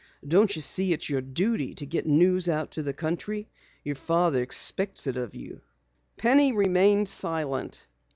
Don't 0.27 0.55
you 0.55 0.63
see 0.63 0.93
it's 0.93 1.11
your 1.11 1.21
duty 1.21 1.75
to 1.75 1.85
get 1.85 2.07
news 2.07 2.49
out 2.49 2.71
to 2.71 2.81
the 2.81 2.91
country? 2.91 3.47
Your 3.83 3.93
father 3.93 4.41
expects 4.41 5.05
it 5.05 5.15
of 5.15 5.35
you." 5.35 5.61
Penny 6.17 6.51
remained 6.53 7.07
silent. 7.07 7.85